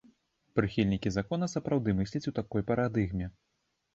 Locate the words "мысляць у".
2.01-2.35